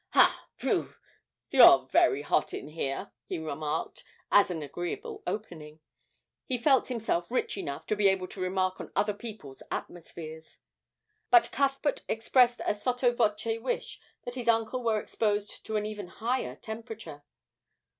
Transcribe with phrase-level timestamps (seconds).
[0.13, 0.47] 'Hah!
[0.57, 0.95] phew
[1.51, 5.79] you're very hot in here!' he remarked, as an agreeable opening
[6.47, 10.57] he felt himself rich enough to be able to remark on other people's atmospheres;
[11.29, 16.07] but Cuthbert expressed a sotto voce wish that his uncle were exposed to an even
[16.07, 17.21] higher temperature.